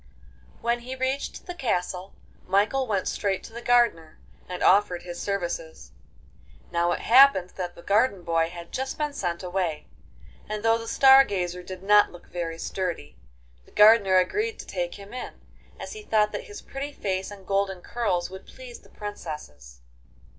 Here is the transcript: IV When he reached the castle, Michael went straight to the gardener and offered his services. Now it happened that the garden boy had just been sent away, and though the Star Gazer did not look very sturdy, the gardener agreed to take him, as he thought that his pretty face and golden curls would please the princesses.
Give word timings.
IV 0.57 0.63
When 0.63 0.79
he 0.79 0.95
reached 0.95 1.45
the 1.45 1.53
castle, 1.53 2.15
Michael 2.47 2.87
went 2.87 3.07
straight 3.07 3.43
to 3.43 3.53
the 3.53 3.61
gardener 3.61 4.17
and 4.49 4.63
offered 4.63 5.03
his 5.03 5.21
services. 5.21 5.91
Now 6.71 6.91
it 6.93 7.01
happened 7.01 7.51
that 7.51 7.75
the 7.75 7.83
garden 7.83 8.23
boy 8.23 8.49
had 8.49 8.71
just 8.71 8.97
been 8.97 9.13
sent 9.13 9.43
away, 9.43 9.85
and 10.49 10.63
though 10.65 10.79
the 10.79 10.87
Star 10.87 11.23
Gazer 11.23 11.61
did 11.61 11.83
not 11.83 12.11
look 12.11 12.25
very 12.29 12.57
sturdy, 12.57 13.15
the 13.65 13.69
gardener 13.71 14.17
agreed 14.17 14.57
to 14.57 14.65
take 14.65 14.95
him, 14.95 15.13
as 15.79 15.93
he 15.93 16.01
thought 16.01 16.31
that 16.31 16.45
his 16.45 16.63
pretty 16.63 16.93
face 16.93 17.29
and 17.29 17.45
golden 17.45 17.81
curls 17.83 18.31
would 18.31 18.47
please 18.47 18.79
the 18.79 18.89
princesses. 18.89 19.81